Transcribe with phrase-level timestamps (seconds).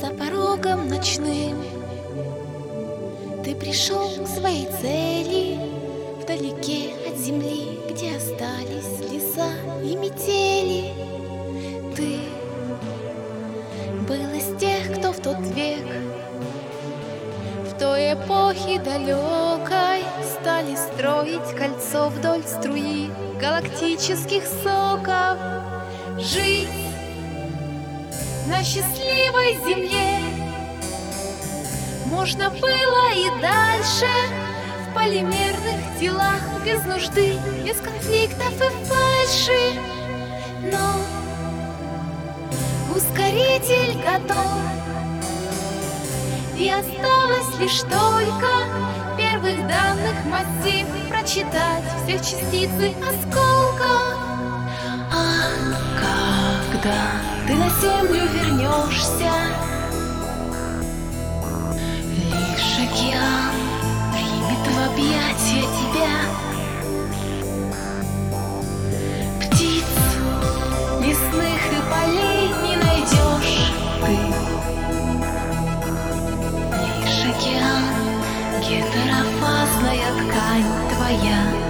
[0.00, 1.62] за порогом ночным,
[3.44, 5.58] Ты пришел к своей цели
[6.20, 9.48] Вдалеке от земли, где остались леса
[9.82, 10.92] и метели.
[11.94, 12.18] Ты
[14.06, 15.86] был из тех, кто в тот век
[17.64, 23.08] В той эпохе далекой Стали строить кольцо вдоль струи
[23.40, 25.38] Галактических соков
[26.18, 26.85] Жить
[28.46, 30.20] на счастливой земле.
[32.06, 34.06] Можно было и дальше
[34.88, 39.80] В полимерных телах Без нужды, без конфликтов и фальши.
[40.62, 41.00] Но
[42.94, 44.62] ускоритель готов.
[46.56, 48.48] И осталось лишь только
[49.16, 54.16] Первых данных массив Прочитать всех частиц и осколков.
[55.12, 59.32] А когда на землю вернешься.
[62.10, 63.56] Лишь океан
[64.12, 66.16] примет в объятия тебя.
[69.40, 69.90] Птиц
[71.00, 73.56] лесных и полей не найдешь
[74.02, 74.16] ты.
[77.02, 77.84] Лишь океан,
[78.60, 81.65] гетерофазная ткань твоя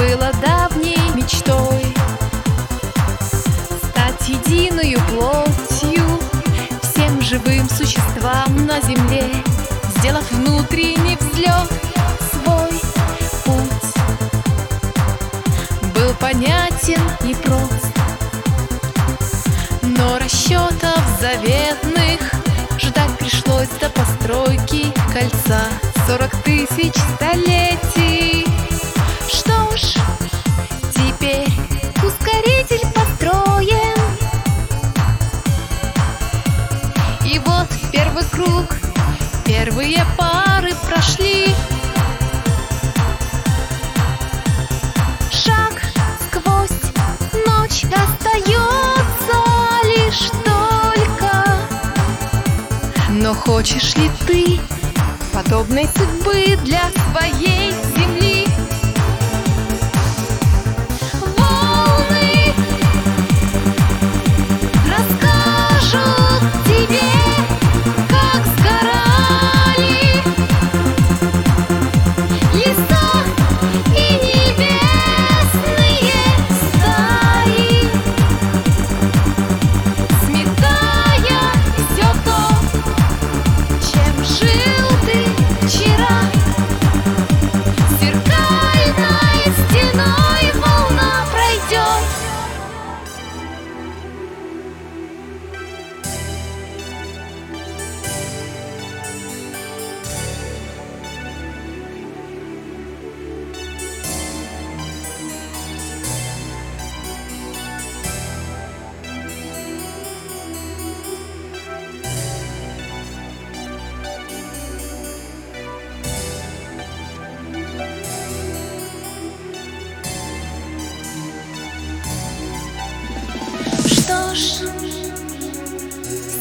[0.00, 1.84] было давней мечтой
[3.90, 6.04] Стать единую плотью
[6.82, 9.24] Всем живым существам на земле
[9.96, 11.70] Сделав внутренний взлет
[12.32, 12.70] Свой
[13.44, 13.92] путь.
[15.94, 17.94] Был понятен и прост
[19.82, 22.20] Но расчетов заветных
[22.78, 25.64] Ждать пришлось до постройки кольца.
[26.06, 28.49] Сорок тысяч столетий
[53.40, 54.60] хочешь ли ты
[55.32, 57.72] подобной судьбы для своей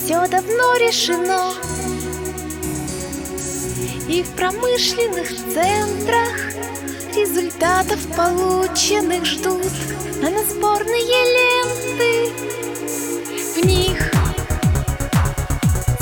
[0.10, 1.54] все давно решено.
[4.08, 6.36] И в промышленных центрах
[7.16, 9.72] Результатов полученных ждут
[10.20, 12.32] Наносборные ленты.
[13.54, 14.12] В них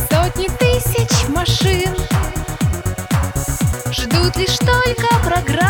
[0.10, 1.94] сотни тысяч машин.
[3.92, 5.67] Ждут лишь только программы